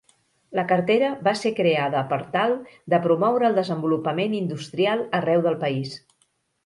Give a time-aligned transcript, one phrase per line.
[0.59, 2.55] La cartera va ser creada per tal
[2.95, 5.93] de promoure el desenvolupament industrial arreu del país.